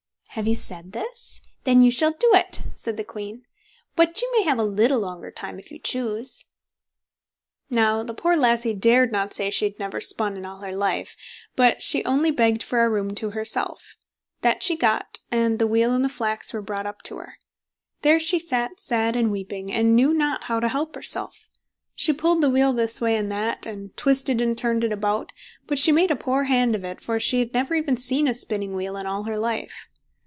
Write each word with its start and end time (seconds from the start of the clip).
"Have 0.35 0.47
you 0.47 0.55
said 0.55 0.93
this? 0.93 1.41
then 1.65 1.81
you 1.81 1.91
shall 1.91 2.13
do 2.13 2.29
it", 2.33 2.61
said 2.73 2.95
the 2.95 3.03
queen; 3.03 3.43
"but 3.97 4.21
you 4.21 4.31
may 4.31 4.43
have 4.43 4.57
a 4.59 4.63
little 4.63 5.01
longer 5.01 5.29
time 5.29 5.59
if 5.59 5.71
you 5.73 5.77
choose." 5.77 6.45
Now, 7.69 8.01
the 8.03 8.13
poor 8.13 8.37
lassie 8.37 8.73
dared 8.73 9.11
not 9.11 9.33
say 9.33 9.51
she 9.51 9.65
had 9.65 9.77
never 9.77 9.99
spun 9.99 10.37
in 10.37 10.45
all 10.45 10.59
her 10.61 10.73
life, 10.73 11.17
but 11.57 11.81
she 11.81 12.05
only 12.05 12.31
begged 12.31 12.63
for 12.63 12.81
a 12.81 12.89
room 12.89 13.13
to 13.15 13.31
herself. 13.31 13.97
That 14.39 14.63
she 14.63 14.77
got, 14.77 15.19
and 15.31 15.59
the 15.59 15.67
wheel 15.67 15.93
and 15.93 16.05
the 16.05 16.07
flax 16.07 16.53
were 16.53 16.61
brought 16.61 16.87
up 16.87 17.01
to 17.01 17.17
her. 17.17 17.37
There 18.01 18.17
she 18.17 18.39
sat 18.39 18.79
sad 18.79 19.17
and 19.17 19.31
weeping, 19.31 19.69
and 19.69 19.97
knew 19.97 20.13
not 20.13 20.43
how 20.45 20.61
to 20.61 20.69
help 20.69 20.95
herself. 20.95 21.49
She 21.93 22.13
pulled 22.13 22.39
the 22.41 22.49
wheel 22.49 22.71
this 22.71 23.01
way 23.01 23.17
and 23.17 23.29
that, 23.33 23.65
and 23.65 23.97
twisted 23.97 24.39
and 24.39 24.57
turned 24.57 24.85
it 24.85 24.93
about, 24.93 25.33
but 25.67 25.77
she 25.77 25.91
made 25.91 26.09
a 26.09 26.15
poor 26.15 26.45
hand 26.45 26.73
of 26.73 26.85
it, 26.85 27.01
for 27.01 27.19
she 27.19 27.39
had 27.39 27.53
never 27.53 27.75
even 27.75 27.97
seen 27.97 28.29
a 28.29 28.33
spinning 28.33 28.73
wheel 28.73 28.95
in 28.95 29.05
her 29.05 29.37
life. 29.37 29.89